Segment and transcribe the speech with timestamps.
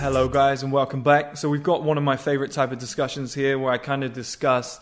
[0.00, 1.36] Hello, guys, and welcome back.
[1.36, 4.14] So we've got one of my favorite type of discussions here, where I kind of
[4.14, 4.80] discuss,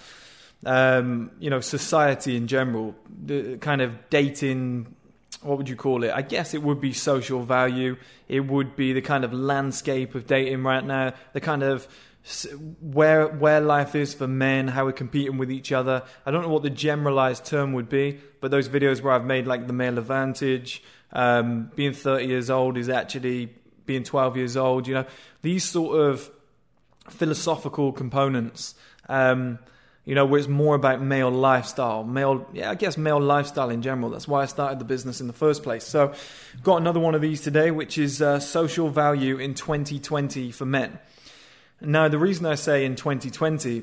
[0.65, 2.95] um, you know, society in general,
[3.27, 4.95] the kind of dating.
[5.43, 6.13] What would you call it?
[6.13, 7.97] I guess it would be social value.
[8.29, 11.15] It would be the kind of landscape of dating right now.
[11.33, 11.89] The kind of
[12.81, 16.05] where where life is for men, how we're competing with each other.
[16.27, 19.49] I don't know what the generalized term would be, but those videos where I've made
[19.49, 20.81] like the male advantage,
[21.13, 23.58] um, being 30 years old is actually
[23.89, 24.87] being 12 years old.
[24.87, 25.07] You know,
[25.43, 26.31] these sort of
[27.11, 28.77] philosophical components.
[29.09, 29.59] Um,
[30.05, 33.83] you know, where it's more about male lifestyle, male, yeah, I guess male lifestyle in
[33.83, 34.09] general.
[34.09, 35.85] That's why I started the business in the first place.
[35.85, 36.15] So,
[36.63, 40.99] got another one of these today, which is uh, social value in 2020 for men.
[41.83, 43.83] Now, the reason I say in 2020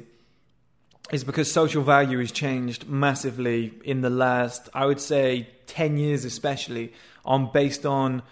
[1.11, 6.25] is because social value has changed massively in the last, I would say, 10 years,
[6.25, 6.93] especially,
[7.23, 8.23] on based on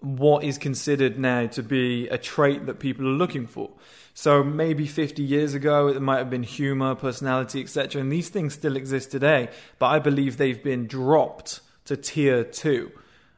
[0.00, 3.70] what is considered now to be a trait that people are looking for.
[4.14, 8.00] So maybe 50 years ago, it might have been humor, personality, etc.
[8.00, 12.90] And these things still exist today, but I believe they've been dropped to tier two.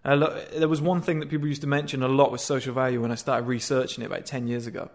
[0.05, 3.03] Uh, there was one thing that people used to mention a lot with social value
[3.03, 4.91] when I started researching it about 10 years ago,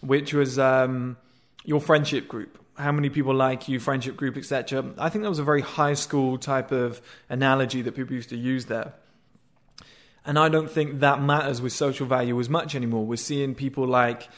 [0.00, 1.18] which was um,
[1.64, 2.58] your friendship group.
[2.76, 4.94] How many people like you, friendship group, etc.
[4.96, 8.36] I think that was a very high school type of analogy that people used to
[8.36, 8.94] use there.
[10.24, 13.06] And I don't think that matters with social value as much anymore.
[13.06, 14.28] We're seeing people like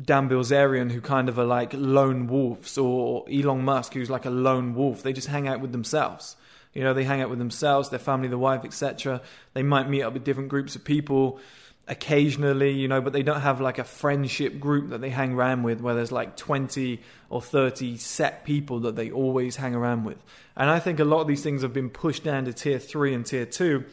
[0.00, 4.30] Dan Bilzerian who kind of are like lone wolves, or Elon Musk who's like a
[4.30, 5.02] lone wolf.
[5.02, 6.36] They just hang out with themselves.
[6.74, 9.22] You know, they hang out with themselves, their family, their wife, etc.
[9.54, 11.38] They might meet up with different groups of people
[11.86, 15.62] occasionally, you know, but they don't have like a friendship group that they hang around
[15.62, 20.16] with where there's like 20 or 30 set people that they always hang around with.
[20.56, 23.14] And I think a lot of these things have been pushed down to tier three
[23.14, 23.84] and tier two.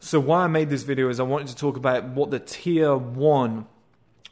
[0.00, 2.96] So, why I made this video is I wanted to talk about what the tier
[2.96, 3.66] one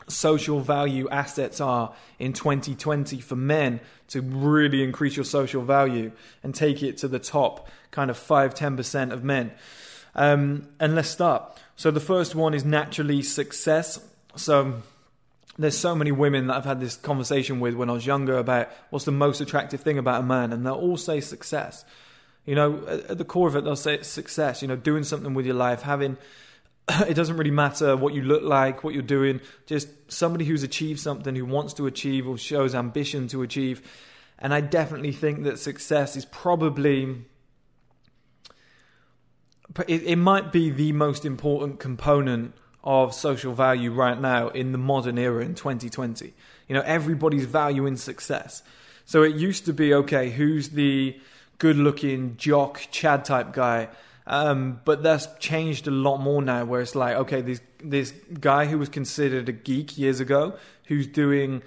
[0.08, 6.12] social value assets are in 2020 for men to really increase your social value
[6.44, 9.50] and take it to the top kind of 5 10% of men.
[10.14, 11.60] Um, and let's start.
[11.74, 13.98] So, the first one is naturally success.
[14.36, 14.82] So,
[15.58, 18.68] there's so many women that I've had this conversation with when I was younger about
[18.90, 21.84] what's the most attractive thing about a man, and they'll all say success.
[22.46, 24.62] You know, at the core of it, they'll say it's success.
[24.62, 26.16] You know, doing something with your life, having.
[27.08, 29.40] It doesn't really matter what you look like, what you're doing.
[29.66, 33.82] Just somebody who's achieved something, who wants to achieve, or shows ambition to achieve.
[34.38, 37.24] And I definitely think that success is probably.
[39.88, 42.54] It, it might be the most important component
[42.84, 46.32] of social value right now in the modern era in 2020.
[46.68, 48.62] You know, everybody's valuing success.
[49.04, 51.18] So it used to be okay, who's the
[51.58, 53.88] good looking jock Chad type guy.
[54.26, 58.66] Um, but that's changed a lot more now, where it's like, okay, this this guy
[58.66, 60.54] who was considered a geek years ago,
[60.86, 61.62] who's doing,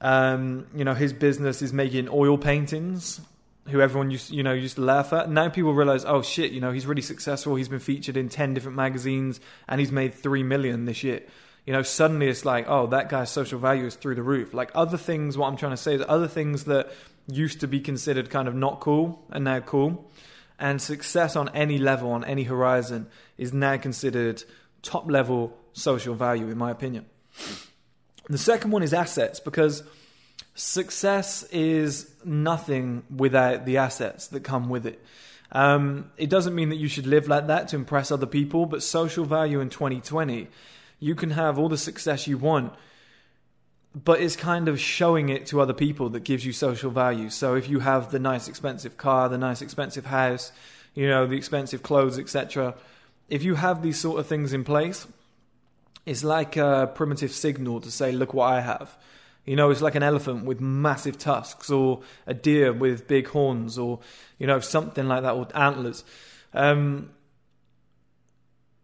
[0.00, 3.20] um, you know, his business is making oil paintings,
[3.68, 5.30] who everyone used, you know, used to laugh at.
[5.30, 7.54] Now people realize, oh shit, you know, he's really successful.
[7.54, 9.38] He's been featured in ten different magazines,
[9.68, 11.22] and he's made three million this year.
[11.66, 14.54] You know, suddenly it's like, oh, that guy's social value is through the roof.
[14.54, 16.92] Like other things, what I'm trying to say is other things that
[17.26, 20.08] used to be considered kind of not cool and now cool.
[20.58, 24.44] And success on any level, on any horizon, is now considered
[24.80, 27.04] top level social value, in my opinion.
[28.28, 29.82] The second one is assets, because
[30.54, 35.04] success is nothing without the assets that come with it.
[35.52, 38.82] Um, it doesn't mean that you should live like that to impress other people, but
[38.82, 40.48] social value in 2020,
[40.98, 42.72] you can have all the success you want,
[44.04, 47.30] but it's kind of showing it to other people that gives you social value.
[47.30, 50.52] So if you have the nice expensive car, the nice expensive house,
[50.94, 52.74] you know, the expensive clothes, etc.,
[53.28, 55.06] if you have these sort of things in place,
[56.04, 58.96] it's like a primitive signal to say, look what I have.
[59.44, 63.78] You know, it's like an elephant with massive tusks, or a deer with big horns,
[63.78, 64.00] or,
[64.38, 66.04] you know, something like that, or antlers.
[66.52, 67.10] Um,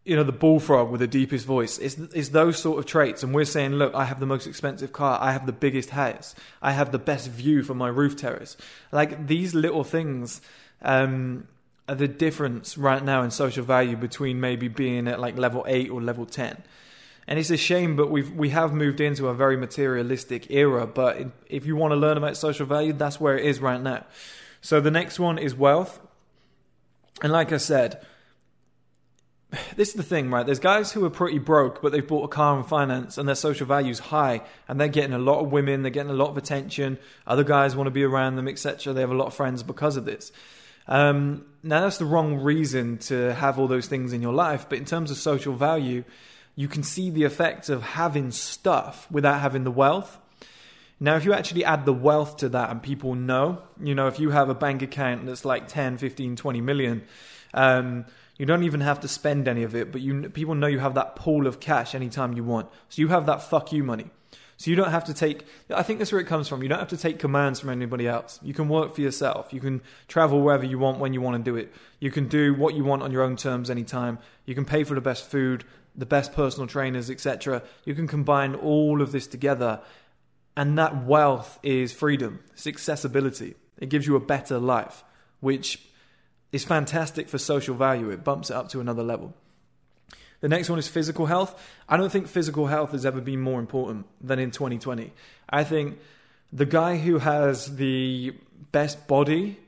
[0.05, 1.79] you know, the bullfrog with the deepest voice.
[1.79, 3.23] It's, it's those sort of traits.
[3.23, 5.19] And we're saying, look, I have the most expensive car.
[5.21, 6.35] I have the biggest house.
[6.61, 8.57] I have the best view from my roof terrace.
[8.91, 10.41] Like these little things
[10.83, 11.47] um,
[11.89, 15.91] are the difference right now in social value between maybe being at like level 8
[15.91, 16.61] or level 10.
[17.29, 20.89] And it's a shame, but we've we have moved into a very materialistic era.
[20.89, 24.05] But if you want to learn about social value, that's where it is right now.
[24.61, 26.01] So the next one is wealth,
[27.23, 28.05] and like I said,
[29.77, 30.45] this is the thing, right?
[30.45, 33.35] There's guys who are pretty broke, but they've bought a car and finance, and their
[33.35, 36.37] social value's high, and they're getting a lot of women, they're getting a lot of
[36.37, 36.99] attention.
[37.27, 38.93] Other guys want to be around them, etc.
[38.93, 40.33] They have a lot of friends because of this.
[40.89, 44.79] Um, now, that's the wrong reason to have all those things in your life, but
[44.79, 46.05] in terms of social value,
[46.57, 50.19] you can see the effects of having stuff without having the wealth.
[51.01, 54.21] Now, if you actually add the wealth to that and people know, you know, if
[54.21, 57.03] you have a bank account that's like 10, 15, 20 million,
[57.55, 58.05] um,
[58.37, 60.95] you don't even have to spend any of it, but you people know you have
[60.95, 62.69] that pool of cash anytime you want.
[62.89, 64.11] So you have that fuck you money.
[64.57, 65.45] So you don't have to take,
[65.75, 66.63] I think that's where it comes from.
[66.63, 68.39] You don't have to take commands from anybody else.
[68.43, 69.53] You can work for yourself.
[69.53, 71.73] You can travel wherever you want when you want to do it.
[71.99, 74.21] You can do what you want on your own terms anytime.
[74.47, 75.65] You can pay for the best food,
[75.97, 77.65] the best personal trainers, etc.
[77.85, 79.81] You can combine all of this together.
[80.57, 83.57] And that wealth is freedom, it's accessibility.
[83.79, 85.03] It gives you a better life,
[85.41, 85.85] which
[86.53, 88.11] is fantastic for social value.
[88.11, 89.35] It bumps it up to another level.
[90.41, 91.59] The next one is physical health.
[91.89, 95.13] I don't think physical health has ever been more important than in 2020.
[95.49, 95.99] I think
[96.53, 98.35] the guy who has the
[98.73, 99.59] best body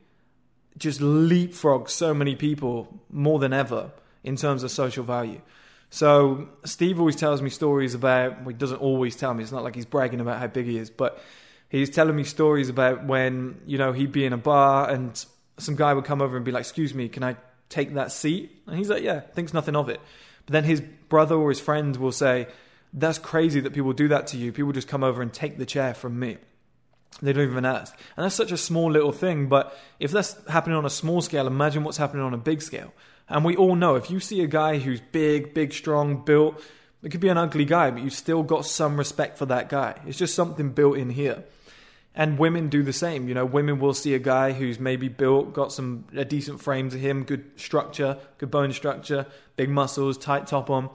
[0.77, 3.91] just leapfrogs so many people more than ever
[4.23, 5.41] in terms of social value.
[5.89, 8.39] So Steve always tells me stories about.
[8.39, 9.43] Well, he doesn't always tell me.
[9.43, 11.23] It's not like he's bragging about how big he is, but
[11.69, 15.25] he's telling me stories about when you know he'd be in a bar and
[15.57, 17.35] some guy would come over and be like, "Excuse me, can I
[17.69, 19.99] take that seat?" And he's like, "Yeah," thinks nothing of it.
[20.45, 22.47] But then his brother or his friend will say,
[22.93, 24.51] That's crazy that people do that to you.
[24.51, 26.37] People just come over and take the chair from me.
[27.21, 27.97] They don't even ask.
[28.15, 29.47] And that's such a small little thing.
[29.47, 32.93] But if that's happening on a small scale, imagine what's happening on a big scale.
[33.27, 36.61] And we all know if you see a guy who's big, big, strong, built,
[37.01, 39.99] it could be an ugly guy, but you've still got some respect for that guy.
[40.05, 41.43] It's just something built in here.
[42.17, 43.27] And women do the same.
[43.27, 46.89] You know, women will see a guy who's maybe built, got some a decent frame
[46.91, 49.25] to him, good structure, good bone structure,
[49.57, 50.89] big muscles, tight top on,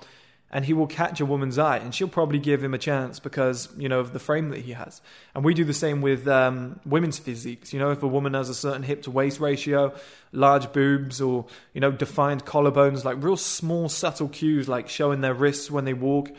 [0.52, 3.68] and he will catch a woman's eye, and she'll probably give him a chance because
[3.76, 5.00] you know of the frame that he has.
[5.34, 7.72] And we do the same with um, women's physiques.
[7.72, 9.94] You know, if a woman has a certain hip to waist ratio,
[10.32, 15.34] large boobs, or you know defined collarbones, like real small subtle cues, like showing their
[15.34, 16.30] wrists when they walk.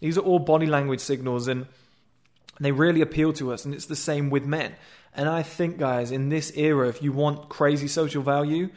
[0.00, 1.66] These are all body language signals, and
[2.60, 4.74] they really appeal to us, and it's the same with men.
[5.14, 8.70] And I think, guys, in this era, if you want crazy social value,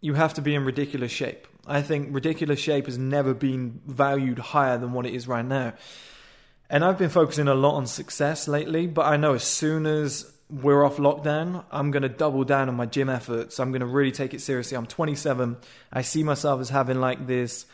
[0.00, 1.46] you have to be in ridiculous shape.
[1.66, 5.74] I think ridiculous shape has never been valued higher than what it is right now.
[6.70, 10.32] And I've been focusing a lot on success lately, but I know as soon as
[10.48, 13.60] we're off lockdown, I'm going to double down on my gym efforts.
[13.60, 14.76] I'm going to really take it seriously.
[14.76, 15.56] I'm 27.
[15.92, 17.66] I see myself as having like this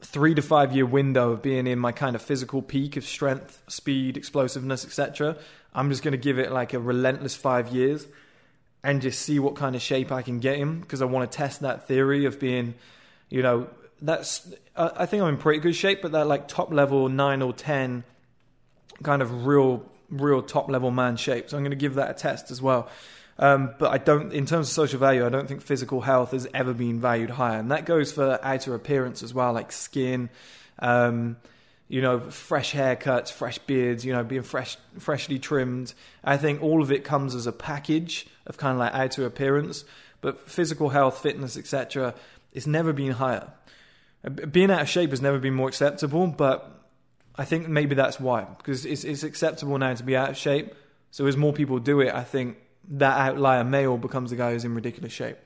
[0.00, 3.62] three to five year window of being in my kind of physical peak of strength,
[3.68, 5.36] speed, explosiveness, etc.
[5.74, 8.06] I'm just going to give it like a relentless five years
[8.82, 11.36] and just see what kind of shape I can get in because I want to
[11.36, 12.74] test that theory of being,
[13.28, 13.68] you know,
[14.00, 17.52] that's I think I'm in pretty good shape, but that like top level nine or
[17.52, 18.04] ten
[19.02, 21.50] kind of real real top level man shape.
[21.50, 22.88] So I'm going to give that a test as well.
[23.38, 26.48] Um, but I don't, in terms of social value, I don't think physical health has
[26.52, 30.28] ever been valued higher, and that goes for outer appearance as well, like skin,
[30.80, 31.36] um,
[31.86, 35.94] you know, fresh haircuts, fresh beards, you know, being fresh, freshly trimmed.
[36.24, 39.84] I think all of it comes as a package of kind of like outer appearance,
[40.20, 42.14] but physical health, fitness, etc.,
[42.52, 43.48] it's never been higher.
[44.50, 46.68] Being out of shape has never been more acceptable, but
[47.36, 50.74] I think maybe that's why, because it's, it's acceptable now to be out of shape.
[51.12, 52.56] So as more people do it, I think
[52.90, 55.36] that outlier male becomes the guy who's in ridiculous shape.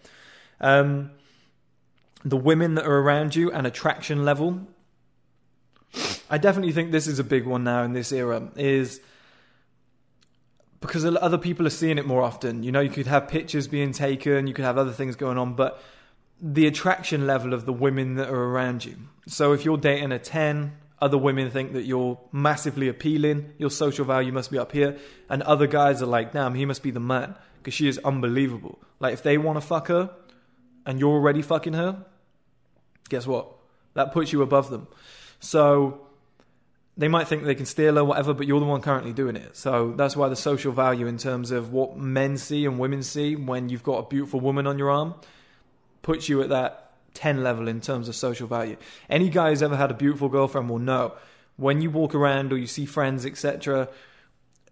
[0.61, 1.11] Um,
[2.25, 4.67] the women that are around you and attraction level.
[6.31, 8.51] I definitely think this is a big one now in this era.
[8.57, 9.01] Is
[10.81, 12.63] because other people are seeing it more often.
[12.63, 15.55] You know, you could have pictures being taken, you could have other things going on,
[15.55, 15.83] but
[16.41, 18.97] the attraction level of the women that are around you.
[19.29, 20.73] So if you're dating a 10,
[21.03, 24.97] other women think that you're massively appealing, your social value must be up here,
[25.29, 28.79] and other guys are like, damn, he must be the man because she is unbelievable.
[29.01, 30.11] Like, if they want to fuck her
[30.87, 32.05] and you're already fucking her,
[33.09, 33.49] guess what?
[33.95, 34.87] That puts you above them.
[35.41, 36.07] So
[36.97, 39.57] they might think they can steal her, whatever, but you're the one currently doing it.
[39.57, 43.35] So that's why the social value in terms of what men see and women see
[43.35, 45.15] when you've got a beautiful woman on your arm
[46.03, 48.77] puts you at that 10 level in terms of social value.
[49.09, 51.15] Any guy who's ever had a beautiful girlfriend will know
[51.57, 53.89] when you walk around or you see friends, etc.,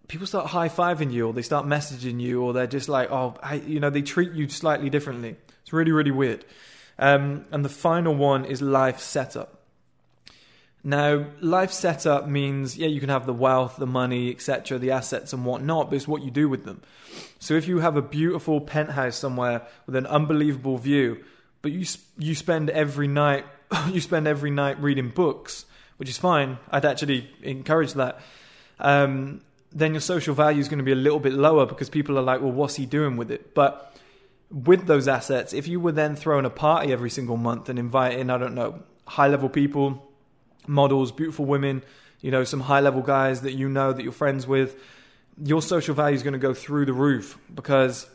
[0.09, 3.37] people start high fiving you or they start messaging you or they're just like, oh,
[3.43, 5.37] I, you know, they treat you slightly differently.
[5.63, 6.45] It's really, really weird.
[6.99, 9.61] Um, and the final one is life setup.
[10.83, 15.33] Now, life setup means, yeah, you can have the wealth, the money, etc., the assets
[15.33, 16.81] and whatnot, but it's what you do with them.
[17.39, 21.23] So if you have a beautiful penthouse somewhere with an unbelievable view,
[21.63, 21.87] but you
[22.19, 23.45] you spend every night
[23.91, 25.65] you spend every night reading books,
[25.97, 26.59] which is fine.
[26.71, 28.21] I'd actually encourage that.
[28.79, 32.19] Um, then your social value is going to be a little bit lower because people
[32.19, 33.55] are like, well, what's he doing with it?
[33.55, 33.97] But
[34.51, 38.31] with those assets, if you were then throwing a party every single month and inviting,
[38.31, 40.11] I don't know, high level people,
[40.67, 41.83] models, beautiful women,
[42.21, 44.77] you know, some high level guys that you know that you're friends with,
[45.43, 48.09] your social value is going to go through the roof because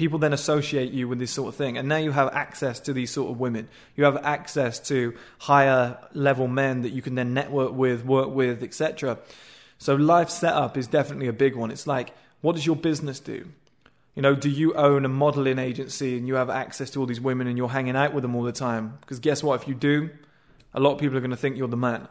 [0.00, 1.76] people then associate you with this sort of thing.
[1.76, 3.68] And now you have access to these sort of women.
[3.96, 8.62] You have access to higher level men that you can then network with, work with,
[8.62, 9.18] etc.
[9.76, 11.70] So life setup is definitely a big one.
[11.70, 13.46] It's like, what does your business do?
[14.14, 17.20] You know, do you own a modeling agency and you have access to all these
[17.20, 18.96] women and you're hanging out with them all the time?
[19.02, 19.60] Because guess what?
[19.60, 20.08] If you do,
[20.72, 22.08] a lot of people are going to think you're the man.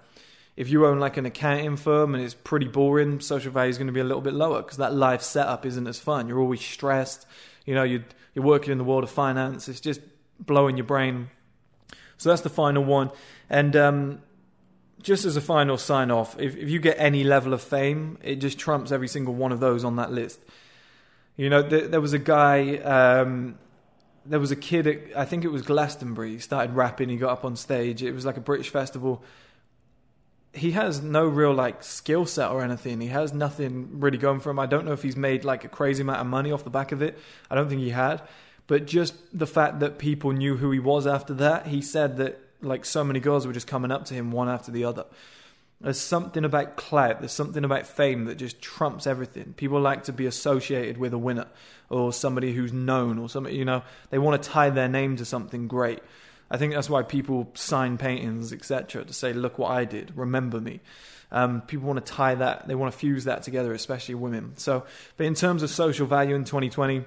[0.55, 3.87] If you own like an accounting firm and it's pretty boring, social value is going
[3.87, 6.27] to be a little bit lower because that life setup isn't as fun.
[6.27, 7.25] You're always stressed.
[7.69, 9.69] You know, you're, you're working in the world of finance.
[9.69, 10.01] It's just
[10.39, 11.29] blowing your brain.
[12.17, 13.11] So that's the final one.
[13.47, 14.23] And um,
[15.03, 18.37] just as a final sign off, if, if you get any level of fame, it
[18.37, 20.39] just trumps every single one of those on that list.
[21.37, 23.59] You know, there, there was a guy, um,
[24.25, 27.33] there was a kid, at, I think it was Glastonbury, he started rapping, he got
[27.33, 28.01] up on stage.
[28.01, 29.21] It was like a British festival.
[30.53, 33.01] He has no real like skill set or anything.
[33.01, 34.59] He has nothing really going for him.
[34.59, 36.91] I don't know if he's made like a crazy amount of money off the back
[36.91, 37.17] of it.
[37.49, 38.21] I don't think he had.
[38.67, 42.39] But just the fact that people knew who he was after that, he said that
[42.61, 45.05] like so many girls were just coming up to him one after the other.
[45.81, 49.53] There's something about clout, there's something about fame that just trumps everything.
[49.53, 51.47] People like to be associated with a winner
[51.89, 55.25] or somebody who's known or something, you know, they want to tie their name to
[55.25, 55.99] something great.
[56.51, 60.59] I think that's why people sign paintings, etc., to say, look what I did, remember
[60.59, 60.79] me.
[61.31, 64.53] Um, people want to tie that, they want to fuse that together, especially women.
[64.57, 64.85] So,
[65.17, 67.05] but in terms of social value in 2020,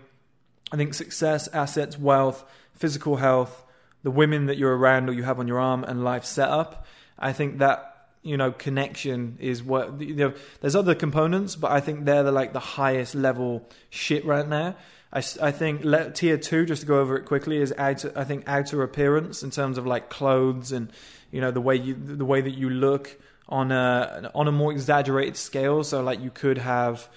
[0.71, 2.45] I think success, assets, wealth,
[2.75, 3.65] physical health,
[4.03, 6.87] the women that you're around or you have on your arm and life setup.
[7.19, 7.89] I think that
[8.23, 10.33] you know connection is what you know.
[10.61, 14.77] There's other components, but I think they're the like the highest level shit right now.
[15.13, 18.25] I, I think let, tier two, just to go over it quickly, is outer, I
[18.25, 20.91] think outer appearance in terms of like clothes and
[21.31, 24.73] you know the way you the way that you look on a on a more
[24.73, 25.85] exaggerated scale.
[25.85, 27.09] So like you could have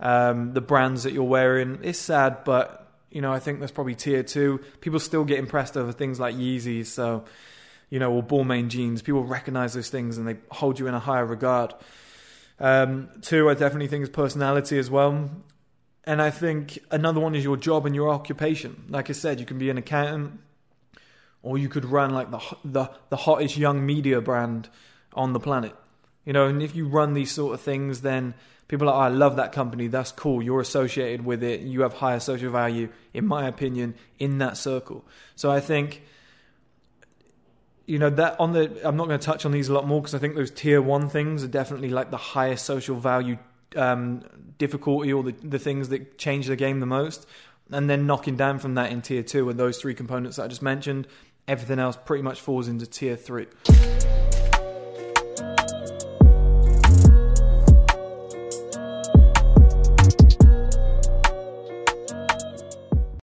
[0.00, 1.80] um, the brands that you're wearing.
[1.82, 4.60] It's sad, but you know, I think that's probably tier two.
[4.80, 7.24] People still get impressed over things like Yeezys, so
[7.90, 9.02] you know, or Balmain jeans.
[9.02, 11.74] People recognize those things and they hold you in a higher regard.
[12.58, 15.30] Um, two, I definitely think is personality as well.
[16.06, 18.84] And I think another one is your job and your occupation.
[18.88, 20.40] Like I said, you can be an accountant,
[21.42, 24.68] or you could run like the the the hottest young media brand
[25.14, 25.74] on the planet.
[26.24, 28.34] You know, and if you run these sort of things, then
[28.68, 29.88] people are, oh, I love that company.
[29.88, 30.42] That's cool.
[30.42, 31.60] You're associated with it.
[31.60, 35.04] You have higher social value, in my opinion, in that circle.
[35.36, 36.02] So I think,
[37.86, 40.00] you know, that on the, I'm not going to touch on these a lot more
[40.00, 43.36] because I think those tier one things are definitely like the highest social value
[43.76, 44.22] um,
[44.58, 47.26] difficulty or the, the things that change the game the most.
[47.70, 50.48] And then knocking down from that in tier two with those three components that I
[50.48, 51.06] just mentioned,
[51.48, 53.46] everything else pretty much falls into tier three.